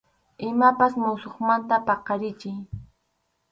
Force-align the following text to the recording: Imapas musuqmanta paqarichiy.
Imapas 0.49 0.93
musuqmanta 1.03 1.75
paqarichiy. 1.87 2.57